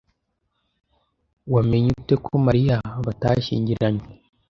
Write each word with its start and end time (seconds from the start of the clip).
Wamenye 1.53 1.89
ute 2.01 2.15
ko 2.23 2.29
na 2.37 2.43
Mariya 2.47 2.75
batashyingiranywe? 3.05 4.05